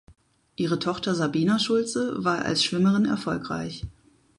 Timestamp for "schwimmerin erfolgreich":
2.63-3.85